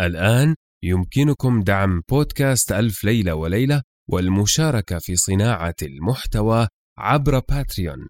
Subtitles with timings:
[0.00, 6.68] الآن يمكنكم دعم بودكاست ألف ليلة وليلة والمشاركة في صناعة المحتوى
[6.98, 8.08] عبر باتريون.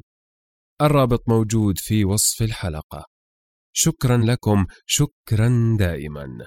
[0.83, 3.05] الرابط موجود في وصف الحلقة.
[3.73, 6.47] شكرا لكم شكرا دائما.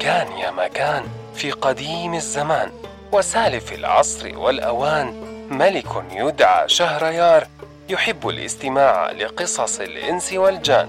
[0.00, 1.04] كان يا مكان
[1.34, 2.72] في قديم الزمان
[3.12, 5.06] وسالف العصر والأوان
[5.50, 7.48] ملك يدعى شهريار
[7.88, 10.88] يحب الاستماع لقصص الإنس والجان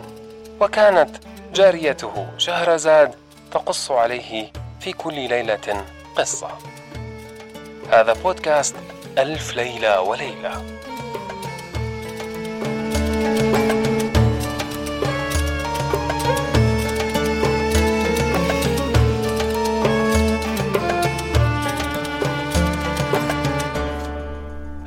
[0.61, 1.09] وكانت
[1.53, 3.15] جاريته شهرزاد
[3.51, 6.49] تقص عليه في كل ليلة قصة.
[7.91, 8.75] هذا بودكاست
[9.17, 10.65] ألف ليلة وليلة.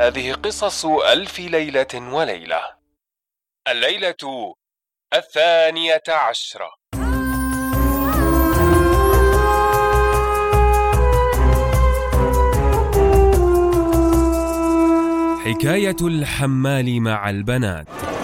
[0.07, 2.61] هذه قصص ألف ليلة وليلة.
[3.69, 4.55] الليلة
[5.15, 6.71] الثانية عشرة.
[15.45, 18.16] حكاية الحمال مع البنات.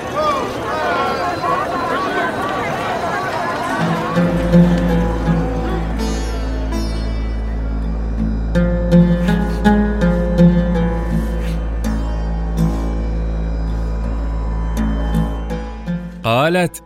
[16.57, 16.83] قالت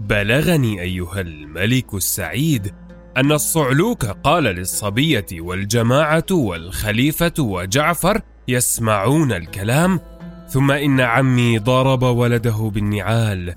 [0.00, 2.74] بلغني أيها الملك السعيد
[3.16, 10.00] أن الصعلوك قال للصبية والجماعة والخليفة وجعفر يسمعون الكلام
[10.48, 13.54] ثم إن عمي ضرب ولده بالنعال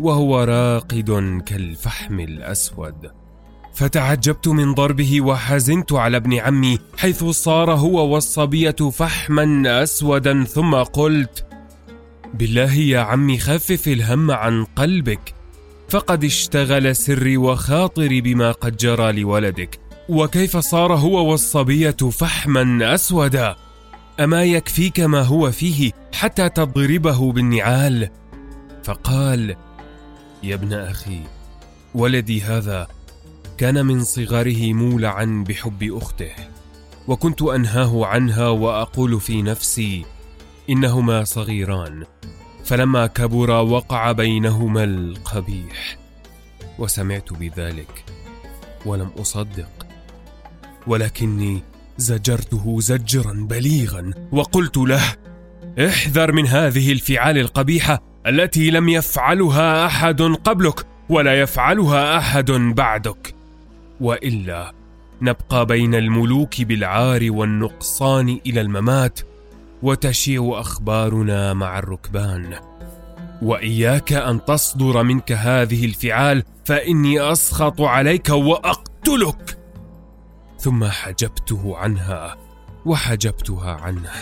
[0.00, 3.10] وهو راقد كالفحم الأسود.
[3.74, 11.45] فتعجبت من ضربه وحزنت على ابن عمي حيث صار هو والصبية فحما أسودا ثم قلت
[12.34, 15.34] بالله يا عمي خفف الهم عن قلبك.
[15.88, 19.78] فقد اشتغل سري وخاطري بما قد جرى لولدك.
[20.08, 23.56] وكيف صار هو والصبية فحما أسودا؟
[24.20, 28.10] أما يكفيك ما هو فيه حتى تضربه بالنعال؟
[28.84, 29.56] فقال
[30.42, 31.20] يا ابن أخي
[31.94, 32.86] ولدي هذا
[33.58, 36.30] كان من صغره مولعا بحب أخته.
[37.08, 40.04] وكنت أنهاه عنها وأقول في نفسي
[40.70, 42.04] إنهما صغيران
[42.64, 45.96] فلما كبرا وقع بينهما القبيح
[46.78, 48.04] وسمعت بذلك
[48.86, 49.86] ولم أصدق
[50.86, 51.62] ولكني
[51.96, 55.02] زجرته زجرا بليغا وقلت له
[55.78, 63.34] احذر من هذه الفعال القبيحة التي لم يفعلها أحد قبلك ولا يفعلها أحد بعدك
[64.00, 64.72] وإلا
[65.22, 69.20] نبقى بين الملوك بالعار والنقصان إلى الممات
[69.86, 72.54] وتشيع أخبارنا مع الركبان.
[73.42, 79.58] وإياك أن تصدر منك هذه الفعال فإني أسخط عليك وأقتلك.
[80.58, 82.36] ثم حجبته عنها
[82.86, 84.12] وحجبتها عنه.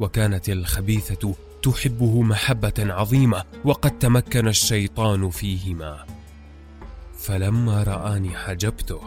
[0.00, 6.04] وكانت الخبيثة تحبه محبة عظيمة وقد تمكن الشيطان فيهما.
[7.18, 9.00] فلما رآني حجبته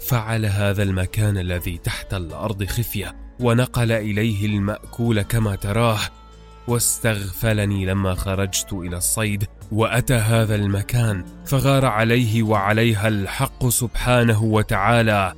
[0.00, 6.00] فعل هذا المكان الذي تحت الأرض خفية ونقل إليه المأكول كما تراه
[6.68, 15.34] واستغفلني لما خرجت إلى الصيد وأتى هذا المكان فغار عليه وعليها الحق سبحانه وتعالى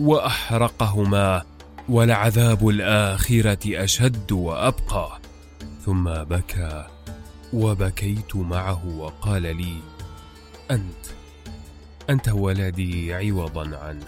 [0.00, 1.42] وأحرقهما
[1.88, 5.18] ولعذاب الآخرة أشد وأبقى.
[5.84, 6.86] ثم بكى
[7.52, 9.76] وبكيت معه وقال لي
[10.70, 11.06] أنت
[12.10, 14.06] أنت ولدي عوضا عنه.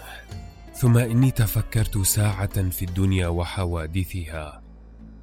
[0.79, 4.61] ثم إني تفكرت ساعة في الدنيا وحوادثها.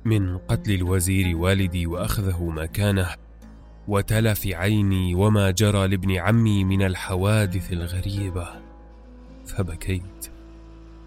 [0.05, 3.09] من قتل الوزير والدي وأخذه مكانه
[3.89, 8.49] وتلف عيني وما جرى لابن عمي من الحوادث الغريبة.
[9.47, 10.31] فبكيت.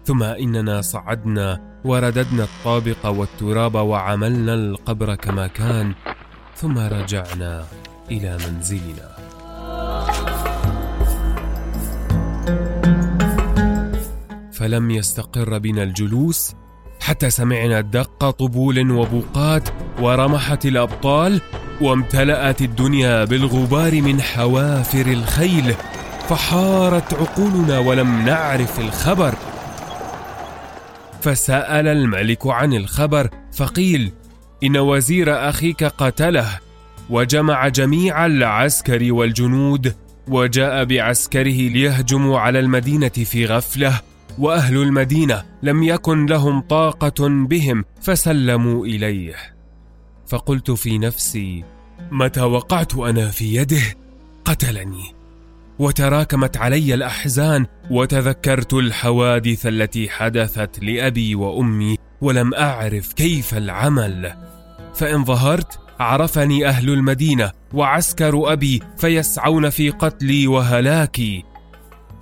[0.04, 5.94] ثم إننا صعدنا ورددنا الطابق والتراب وعملنا القبر كما كان
[6.56, 7.66] ثم رجعنا
[8.10, 9.19] إلى منزلنا.
[14.60, 16.54] فلم يستقر بنا الجلوس
[17.00, 19.68] حتى سمعنا دق طبول وبوقات
[20.00, 21.40] ورمحت الأبطال
[21.80, 25.74] وامتلأت الدنيا بالغبار من حوافر الخيل
[26.28, 29.34] فحارت عقولنا ولم نعرف الخبر.
[31.22, 34.12] فسأل الملك عن الخبر فقيل
[34.64, 36.58] إن وزير أخيك قتله
[37.10, 39.94] وجمع جميع العسكر والجنود
[40.28, 44.09] وجاء بعسكره ليهجموا على المدينة في غفلة
[44.40, 49.34] وأهل المدينة لم يكن لهم طاقة بهم فسلموا إليه.
[50.26, 51.64] فقلت في نفسي
[52.10, 53.82] متى وقعت أنا في يده؟
[54.44, 55.14] قتلني.
[55.78, 64.32] وتراكمت علي الأحزان وتذكرت الحوادث التي حدثت لأبي وأمي ولم أعرف كيف العمل.
[64.94, 71.44] فإن ظهرت عرفني أهل المدينة وعسكر أبي فيسعون في قتلي وهلاكي.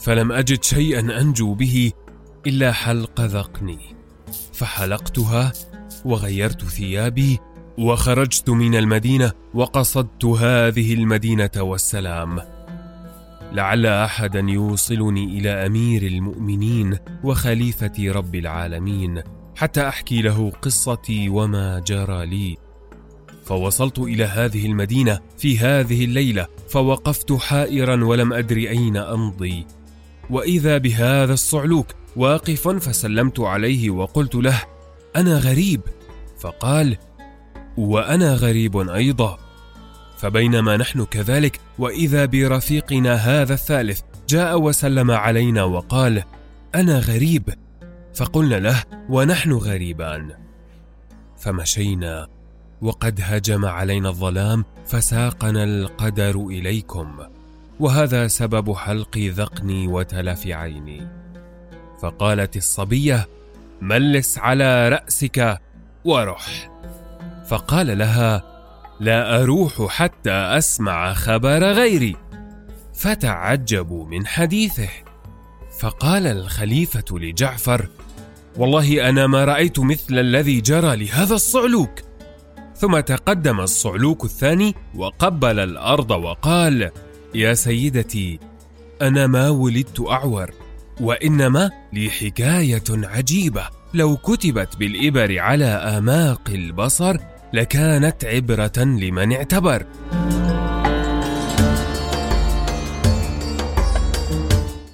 [0.00, 1.93] فلم أجد شيئا أنجو به
[2.46, 3.79] إلا حلق ذقني
[4.52, 5.52] فحلقتها
[6.05, 7.38] وغيرت ثيابي
[7.79, 12.40] وخرجت من المدينة وقصدت هذه المدينة والسلام.
[13.52, 19.23] لعل أحدا يوصلني إلى أمير المؤمنين وخليفه رب العالمين
[19.56, 22.56] حتى أحكي له قصتي وما جرى لي.
[23.44, 29.67] فوصلت إلى هذه المدينة في هذه الليلة فوقفت حائرا ولم ادر أين أمضي.
[30.31, 31.87] وإذا بهذا الصعلوك
[32.19, 34.62] واقف فسلمت عليه وقلت له
[35.17, 35.81] أنا غريب.
[36.38, 36.97] فقال
[37.76, 39.38] وأنا غريب أيضا.
[40.19, 46.23] فبينما نحن كذلك وإذا برفيقنا هذا الثالث جاء وسلم علينا وقال
[46.75, 47.49] أنا غريب.
[48.15, 50.32] فقلنا له ونحن غريبان.
[51.38, 52.29] فمشينا
[52.81, 57.19] وقد هجم علينا الظلام فساقنا القدر إليكم.
[57.81, 61.28] وهذا سبب حلق ذقني وتلف عيني.
[62.03, 63.29] فقالت الصبية
[63.81, 65.59] ملس على رأسك
[66.05, 66.71] ورح
[67.49, 68.59] فقال لها
[69.00, 72.17] لا أروح حتى أسمع خبر غيري.
[72.95, 74.89] فتعجبوا من حديثه.
[75.81, 77.89] فقال الخليفة لجعفر
[78.56, 82.00] والله أنا ما رأيت مثل الذي جرى لهذا الصعلوك.
[82.77, 86.91] ثم تقدم الصعلوك الثاني وقبل الأرض وقال
[87.35, 88.41] يا سيدتي
[89.03, 90.50] أنا ما ولدت أعور.
[91.00, 93.69] وإنما لي حكايه عجيبة.
[93.95, 97.17] لو كتبت بالإبر على آماق البصر
[97.53, 99.87] لكانت عبرة لمن اعتبر.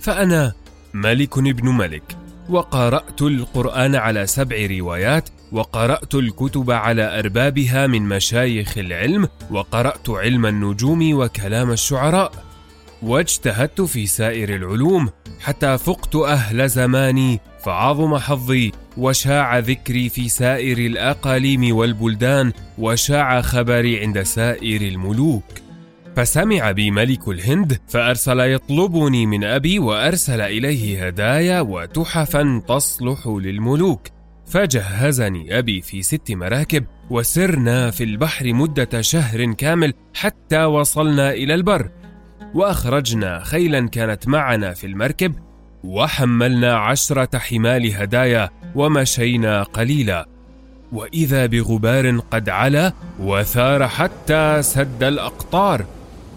[0.00, 0.52] فأنا
[0.94, 2.16] ملك ابن ملك
[2.48, 11.14] وقرأت القرآن على سبع روايات وقرأت الكتب على أربابها من مشايخ العلم وقرأت علم النجوم
[11.14, 12.43] وكلام الشعراء.
[13.04, 15.08] واجتهدت في سائر العلوم
[15.40, 24.22] حتى فقت أهل زماني فعظم حظي وشاع ذكري في سائر الأقاليم والبلدان وشاع خبري عند
[24.22, 25.44] سائر الملوك.
[26.16, 34.08] فسمع بي ملك الهند فأرسل يطلبني من أبي وأرسل إليه هدايا وتحفا تصلح للملوك.
[34.46, 41.90] فجهزني أبي في ست مراكب وسرنا في البحر مدة شهر كامل حتى وصلنا إلى البر.
[42.54, 45.34] وأخرجنا خيلا كانت معنا في المركب
[45.84, 50.28] وحملنا عشرة حمال هدايا ومشينا قليلا.
[50.92, 55.84] وإذا بغبار قد علا وثار حتى سد الأقطار.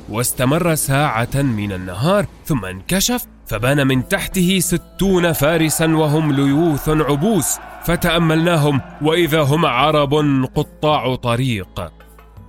[0.10, 8.82] واستمر ساعة من النهار ثم انكشف فبان من تحته ستون فارسا وهم ليوث عبوس فتأملناهم
[9.02, 10.14] وإذا هم عرب
[10.56, 11.97] قطاع طريق.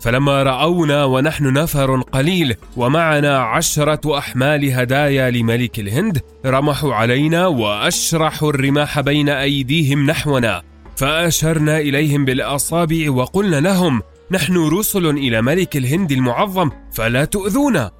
[0.00, 9.00] فلما رأونا ونحن نفر قليل ومعنا عشرة أحمال هدايا لملك الهند رمحوا علينا وأشرحوا الرماح
[9.00, 10.62] بين أيديهم نحونا.
[10.96, 17.90] فأشرنا إليهم بالأصابع وقلنا لهم نحن رسل إلى ملك الهند المعظم فلا تؤذونا.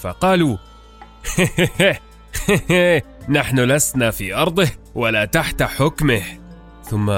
[0.00, 0.56] فقالوا
[3.28, 6.22] نحن لسنا في أرضه ولا تحت حكمه.
[6.84, 7.10] ثم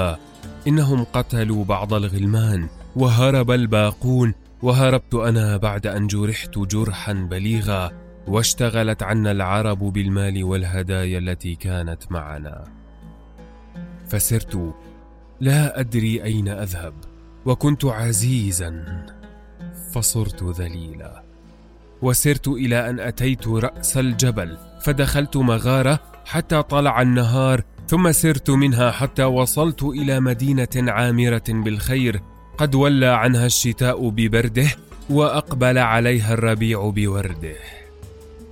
[0.67, 2.78] إنهم قتلوا بعض الغلمان.
[2.95, 7.91] وهرب الباقون وهربت أنا بعد أن جرحت جرحا بليغا
[8.27, 12.63] واشتغلت عنا العرب بالمال والهدايا التي كانت معنا.
[14.07, 14.73] فسرت
[15.39, 16.93] لا أدري أين أذهب
[17.45, 19.05] وكنت عزيزا.
[19.93, 21.23] فصرت ذليلا.
[22.01, 29.23] وسرت إلى أن أتيت رأس الجبل فدخلت مغارة حتى طلع النهار ثم سرت منها حتى
[29.23, 32.21] وصلت إلى مدينة عامرة بالخير
[32.59, 34.67] قد ولى عنها الشتاء ببرده
[35.09, 37.55] وأقبل عليها الربيع بورده.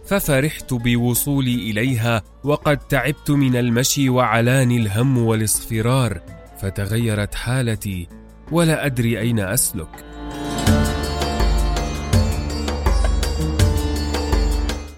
[0.05, 6.21] ففرحت بوصولي إليها وقد تعبت من المشي وعلاني الهم والاصفرار
[6.61, 8.07] فتغيرت حالتي
[8.51, 10.05] ولا أدري أين أسلك.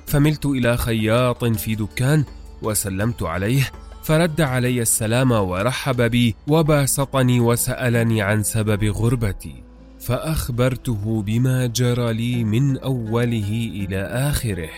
[0.08, 2.24] فملت إلى خياط في دكان
[2.62, 3.72] وسلمت عليه
[4.10, 9.63] فرد علي السلام ورحب بي وباسطني وسألني عن سبب غربتي
[10.00, 14.70] فأخبرته بما جرى لي من أوله إلى آخره.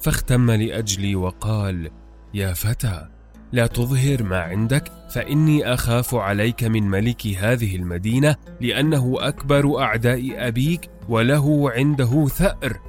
[0.00, 1.90] فاختم لأجلي وقال
[2.34, 3.06] يا فتى
[3.52, 10.90] لا تظهر ما عندك فإني أخاف عليك من ملك هذه المدينة لأنه أكبر أعداء أبيك
[11.08, 12.80] وله عنده ثأر.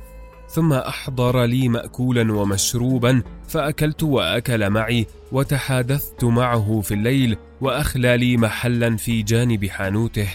[0.53, 8.97] ثم أحضر لي مأكولا ومشروبا فأكلت وأكل معي وتحادثت معه في الليل وأخلى لي محلا
[8.97, 10.27] في جانب حانوته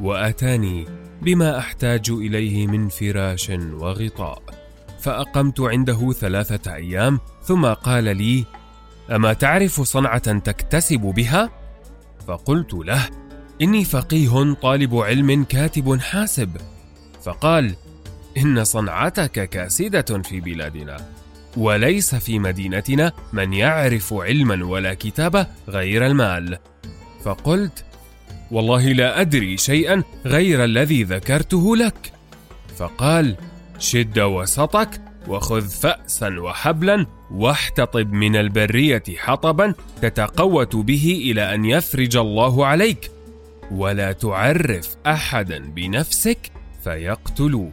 [0.00, 0.86] وأتاني
[1.22, 4.42] بما أحتاج إليه من فراش وغطاء
[5.00, 8.44] فأقمت عنده ثلاثة أيام ثم قال لي
[9.10, 11.50] أما تعرف صنعة تكتسب بها؟
[12.26, 13.10] فقلت له
[13.62, 16.56] إني فقيه طالب علم كاتب حاسب
[17.22, 17.74] فقال
[18.36, 20.96] إن صنعتك كاسدة في بلادنا
[21.56, 26.58] وليس في مدينتنا من يعرف علما ولا كتابة غير المال.
[27.24, 27.84] فقلت
[28.50, 32.12] والله لا أدري شيئا غير الذي ذكرته لك.
[32.76, 33.36] فقال
[33.78, 42.66] شد وسطك وخذ فأسا وحبلا واحتطب من البرية حطبا تتقوت به إلى أن يفرج الله
[42.66, 43.10] عليك
[43.70, 46.38] ولا تعرف أحدا بنفسك
[46.84, 47.72] فيقتلوك.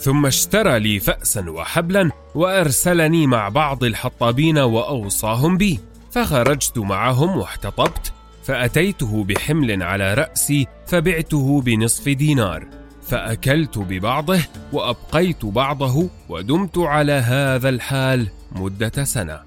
[0.00, 8.12] ثم اشترى لي فأسا وحبلا وأرسلني مع بعض الحطابين وأوصاهم بي فخرجت معهم واحتطبت
[8.44, 12.66] فأتيته بحمل على رأسي فبعته بنصف دينار
[13.02, 14.40] فأكلت ببعضه
[14.72, 19.40] وأبقيت بعضه ودمت على هذا الحال مدة سنة.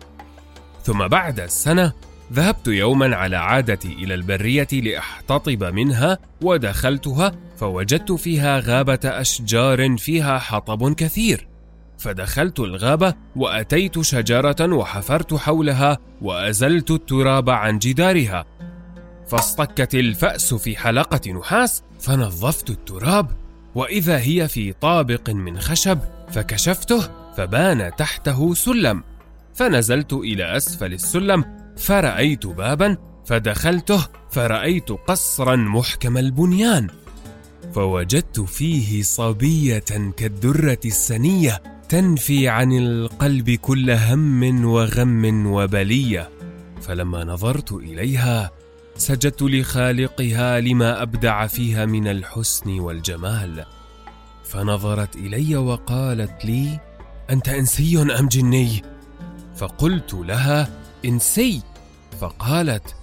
[0.83, 1.93] ثم بعد السنة
[2.31, 10.93] ذهبت يوما على عادتي إلى البرية لأحتطب منها ودخلتها فوجدت فيها غابة أشجار فيها حطب
[10.93, 11.47] كثير.
[11.97, 18.45] فدخلت الغابة وأتيت شجرة وحفرت حولها وأزلت التراب عن جدارها.
[19.27, 23.31] فاصطكت الفأس في حلقة نحاس فنظفت التراب.
[23.75, 29.03] وإذا هي في طابق من خشب فكشفته فبان تحته سلم.
[29.53, 36.87] فنزلت إلى أسفل السلم فرأيت بابا فدخلته فرأيت قصرا محكم البنيان.
[37.73, 46.29] فوجدت فيه صبية كالدرة السنية تنفي عن القلب كل هم وغم وبلية.
[46.81, 48.51] فلما نظرت إليها
[48.95, 53.65] سجدت لخالقها لما أبدع فيها من الحسن والجمال.
[54.43, 56.79] فنظرت إلي وقالت لي
[57.29, 58.81] أنت إنسي أم جني؟
[59.55, 60.69] فقلت لها
[61.05, 61.61] إنسي.
[62.21, 62.95] فقالت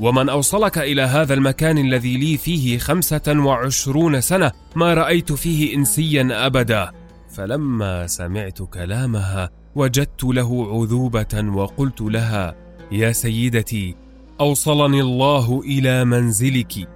[0.00, 6.46] ومن أوصلك إلى هذا المكان الذي لي فيه خمسة وعشرون سنة ما رأيت فيه إنسيا
[6.46, 6.90] أبدا.
[7.30, 12.54] فلما سمعت كلامها وجدت له عذوبة وقلت لها
[12.92, 13.94] يا سيدتي
[14.40, 16.88] أوصلني الله إلى منزلك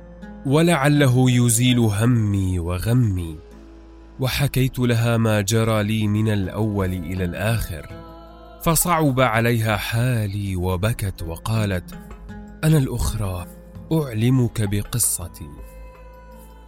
[0.46, 3.36] ولعله يزيل همي وغمي.
[4.20, 8.03] وحكيت لها ما جرى لي من الأول إلى الآخر.
[8.64, 11.94] فصعب عليها حالي وبكت وقالت
[12.64, 13.46] أنا الأخرى
[13.92, 15.48] أعلمك بقصتي.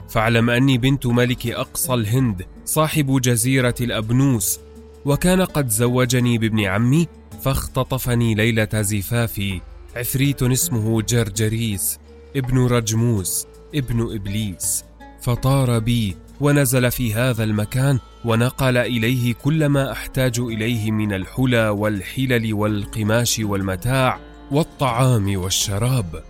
[0.08, 4.60] فاعلم أني بنت ملك أقصى الهند صاحب جزيرة الأبنوس
[5.04, 7.08] وكان قد زوجني بابن عمي
[7.42, 9.60] فاختطفني ليلة زفافي
[9.96, 11.98] عفريت اسمه جرجريس
[12.36, 14.84] ابن رجموس ابن إبليس
[15.20, 22.54] فطار بي ونزل في هذا المكان ونقل إليه كل ما أحتاج إليه من الحلى والحلل
[22.54, 24.18] والقماش والمتاع
[24.50, 26.22] والطعام والشراب.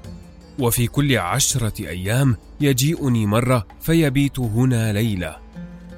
[0.58, 5.36] وفي كل عشرة أيام يجيئني مرة فيبيت هنا ليلة.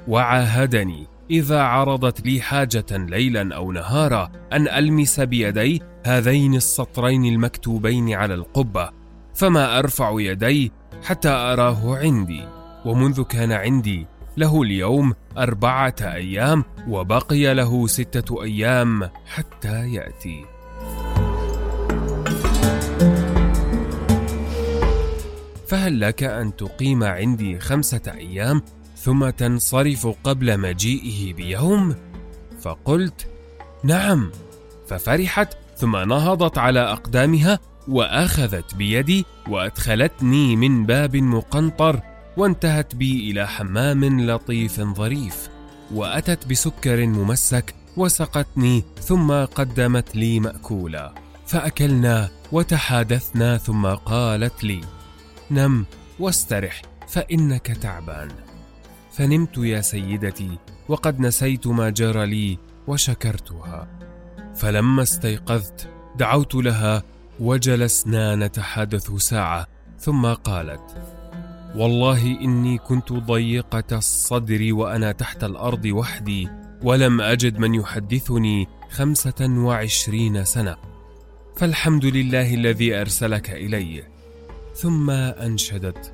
[0.07, 8.33] وعاهدني إذا عرضت لي حاجة ليلا أو نهارا أن ألمس بيدي هذين السطرين المكتوبين على
[8.33, 8.89] القبة
[9.35, 10.71] فما أرفع يدي
[11.03, 12.58] حتى أراه عندي.
[12.85, 14.05] ومنذ كان عندي
[14.37, 20.45] له اليوم أربعة أيام وبقي له ستة أيام حتى يأتي
[25.67, 28.61] فهل لك أن تقيم عندي خمسة أيام
[28.97, 31.95] ثم تنصرف قبل مجيئه بيوم؟
[32.61, 33.27] فقلت:
[33.83, 34.31] نعم،
[34.87, 41.99] ففرحت ثم نهضت على أقدامها وأخذت بيدي وأدخلتني من باب مقنطر
[42.39, 45.49] وانتهت بي إلى حمام لطيف ظريف
[45.93, 51.13] وأتت بسكر ممسك وسقتني ثم قدمت لي مأكولا
[51.45, 54.81] فأكلنا وتحادثنا ثم قالت لي:
[55.51, 55.85] نم
[56.19, 58.29] واسترح فإنك تعبان.
[59.11, 63.87] فنمت يا سيدتي وقد نسيت ما جرى لي وشكرتها.
[64.55, 67.03] فلما استيقظت دعوت لها
[67.39, 69.67] وجلسنا نتحدث ساعة
[69.99, 71.18] ثم قالت
[71.75, 76.49] والله إني كنت ضيقة الصدر وأنا تحت الأرض وحدي
[76.83, 80.75] ولم أجد من يحدثني خمسة وعشرين سنة.
[81.55, 84.03] فالحمد لله الذي أرسلك إلي.
[84.75, 86.11] ثم أنشدت.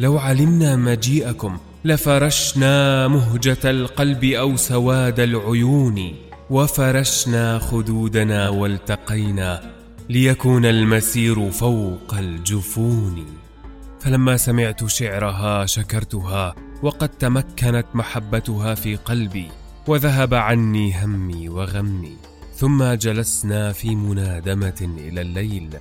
[0.00, 6.14] لو علمنا مجيئكم لفرشنا مهجة القلب أو سواد العيون
[6.50, 9.74] وفرشنا خدودنا والتقينا
[10.10, 13.43] ليكون المسير فوق الجفون.
[14.04, 19.48] فلما سمعت شعرها شكرتها وقد تمكنت محبتها في قلبي
[19.86, 22.16] وذهب عني همي وغمي
[22.54, 25.78] ثم جلسنا في منادمة إلى الليل.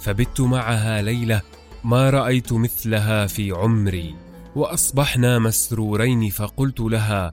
[0.00, 1.42] فبت معها ليلة
[1.84, 4.14] ما رأيت مثلها في عمري
[4.56, 7.32] وأصبحنا مسرورين فقلت لها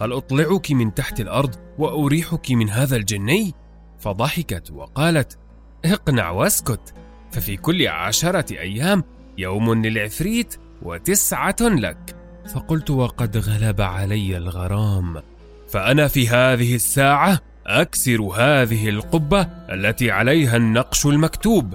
[0.00, 3.54] هل أطلعك من تحت الأرض وأريحك من هذا الجني؟
[3.98, 5.38] فضحكت وقالت
[5.84, 6.94] اقنع واسكت
[7.30, 9.04] ففي كل عشرة أيام
[9.38, 12.16] يوم للعفريت وتسعة لك.
[12.54, 15.22] فقلت وقد غلب علي الغرام.
[15.68, 21.74] فأنا في هذه الساعة أكسر هذه القبة التي عليها النقش المكتوب.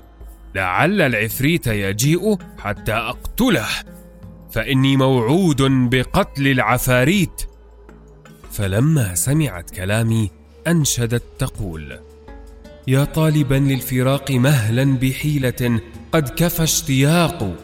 [0.56, 3.68] لعل العفريت يجيء حتى أقتله.
[4.52, 7.42] فإني موعود بقتل العفاريت.
[8.52, 10.32] فلما سمعت كلامي
[10.68, 12.00] أنشدت تقول
[12.88, 15.80] يا طالبا للفراق مهلا بحيلة
[16.16, 17.56] قد كفى اشتياق.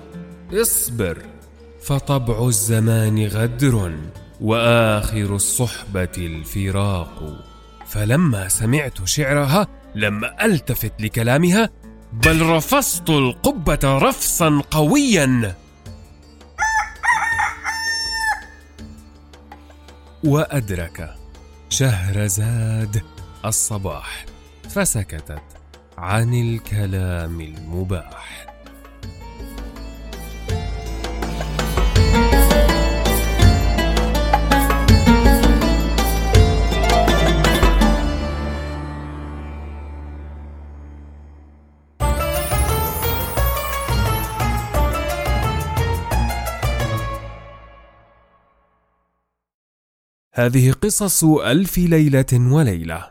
[0.53, 1.17] اصبر
[1.84, 4.00] فطبع الزمان غدر
[4.41, 7.43] وآخر الصحبة الفراق.
[7.88, 11.70] فلما سمعت شعرها لم ألتفت لكلامها
[12.13, 15.55] بل رفصت القبة رفصا قويا.
[20.24, 21.15] وأدرك
[21.70, 23.01] شهرزاد
[23.46, 24.25] الصباح
[24.70, 25.61] فسكتت.
[25.98, 28.48] عن الكلام المباح.
[50.34, 53.11] هذه قصص ألف ليلة وليلة.